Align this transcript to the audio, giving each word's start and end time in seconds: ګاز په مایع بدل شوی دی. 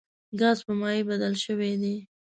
ګاز 0.39 0.59
په 0.65 0.73
مایع 0.79 1.03
بدل 1.09 1.33
شوی 1.43 1.73
دی. 1.81 1.95